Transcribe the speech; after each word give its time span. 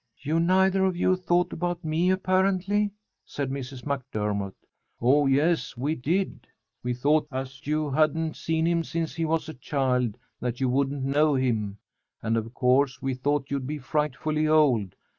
"You 0.17 0.39
neither 0.39 0.83
of 0.83 0.97
you 0.97 1.15
thought 1.15 1.53
about 1.53 1.85
me, 1.85 2.09
apparently," 2.09 2.89
said 3.23 3.51
Mrs. 3.51 3.85
MacDermott. 3.85 4.55
"Oh, 4.99 5.27
yes 5.27 5.77
we 5.77 5.93
did. 5.93 6.47
We 6.81 6.95
thought 6.95 7.27
as 7.31 7.67
you 7.67 7.91
hadn't 7.91 8.35
seen 8.35 8.65
him 8.65 8.83
since 8.83 9.13
he 9.13 9.25
was 9.25 9.47
a 9.47 9.53
child 9.53 10.17
that 10.39 10.59
you 10.59 10.69
wouldn't 10.69 11.03
know 11.03 11.35
him. 11.35 11.77
And 12.23 12.35
of 12.35 12.51
course 12.55 12.99
we 12.99 13.13
thought 13.13 13.51
you'd 13.51 13.67
be 13.67 13.77
frightfully 13.77 14.47
old. 14.47 14.95